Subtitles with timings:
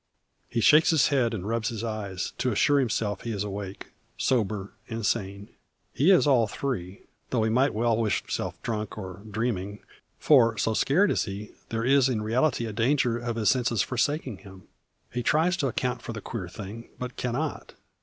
[0.49, 4.71] He shakes his head and rubs his eyes, to assure himself he is awake, sober,
[4.89, 5.49] and sane.
[5.93, 9.83] He is all three; though he might well wish himself drunk or dreaming
[10.17, 14.39] for, so scared is he, there is in reality a danger of his senses forsaking
[14.39, 14.63] him.
[15.13, 17.75] He tries to account for the queer thing, but cannot.